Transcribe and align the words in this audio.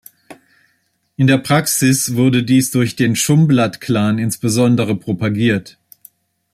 In 1.15 1.27
der 1.27 1.37
Praxis 1.37 2.15
wurde 2.15 2.41
dies 2.41 2.71
durch 2.71 2.95
den 2.95 3.13
Dschumblat-Clan 3.13 4.17
insbesondere 4.17 4.95
propagiert. 4.95 5.77